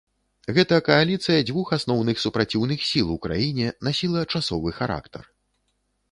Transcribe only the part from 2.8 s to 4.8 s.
сіл у краіне насіла часовы